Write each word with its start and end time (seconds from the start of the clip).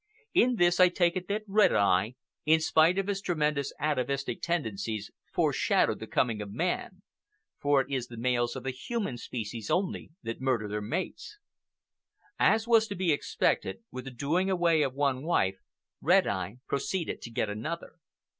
In 0.33 0.55
this 0.55 0.79
I 0.79 0.89
take 0.89 1.15
it 1.15 1.27
that 1.27 1.43
Red 1.47 1.71
Eye, 1.75 2.15
in 2.43 2.59
spite 2.59 2.97
of 2.97 3.05
his 3.05 3.21
tremendous 3.21 3.71
atavistic 3.79 4.41
tendencies, 4.41 5.11
foreshadowed 5.31 5.99
the 5.99 6.07
coming 6.07 6.41
of 6.41 6.51
man, 6.51 7.03
for 7.59 7.81
it 7.81 7.87
is 7.91 8.07
the 8.07 8.17
males 8.17 8.55
of 8.55 8.63
the 8.63 8.71
human 8.71 9.17
species 9.17 9.69
only 9.69 10.09
that 10.23 10.41
murder 10.41 10.67
their 10.67 10.81
mates. 10.81 11.37
As 12.39 12.67
was 12.67 12.87
to 12.87 12.95
be 12.95 13.11
expected, 13.11 13.83
with 13.91 14.05
the 14.05 14.09
doing 14.09 14.49
away 14.49 14.81
of 14.81 14.95
one 14.95 15.21
wife 15.21 15.59
Red 16.01 16.25
Eye 16.25 16.57
proceeded 16.67 17.21
to 17.21 17.29
get 17.29 17.47
another. 17.51 17.93